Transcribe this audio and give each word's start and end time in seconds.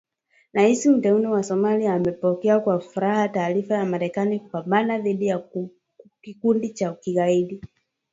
Rais 0.53 0.85
Mteule 0.85 1.27
wa 1.27 1.43
Somalia 1.43 1.93
amepokea 1.93 2.59
kwa 2.59 2.79
furaha 2.79 3.29
taarifa 3.29 3.73
ya 3.75 3.85
Marekani 3.85 4.39
kupambana 4.39 4.99
dhidi 4.99 5.25
ya 5.27 5.43
Kikundi 6.21 6.69
cha 6.69 6.91
Kigaidi 6.93 7.61